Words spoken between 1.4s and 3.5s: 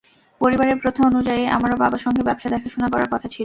আমারও বাবার সঙ্গে ব্যবসা দেখাশোনা করার কথা ছিল।